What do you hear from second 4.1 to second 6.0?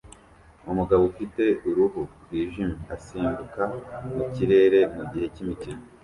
mu kirere mugihe cyimikino